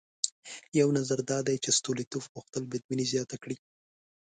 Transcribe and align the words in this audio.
یو 0.79 0.87
نظر 0.97 1.19
دا 1.31 1.39
دی 1.47 1.55
چې 1.63 1.69
ستولیتوف 1.79 2.23
غوښتل 2.33 2.63
بدبیني 2.71 3.05
زیاته 3.13 3.37
کړي. 3.43 3.57